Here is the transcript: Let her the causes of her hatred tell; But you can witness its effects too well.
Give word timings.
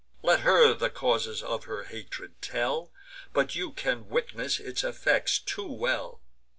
Let 0.23 0.39
her 0.39 0.73
the 0.73 0.89
causes 0.89 1.43
of 1.43 1.65
her 1.65 1.83
hatred 1.83 2.41
tell; 2.41 2.91
But 3.33 3.53
you 3.55 3.71
can 3.71 4.09
witness 4.09 4.59
its 4.59 4.83
effects 4.83 5.37
too 5.37 5.71
well. 5.71 6.21